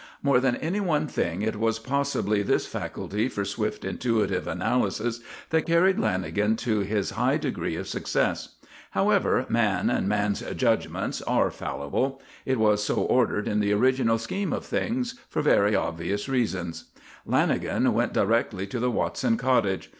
[0.23, 5.19] More than any one thing, it was possibly this faculty for swift intuitive analysis
[5.51, 8.55] that carried Lanagan to his high degree of success.
[8.97, 14.53] However, man and man's judgments are fallible; it was so ordered in the original scheme
[14.53, 16.85] of things, for very obvious reasons.
[17.27, 19.89] Lanagan went directly to the Watson cottage.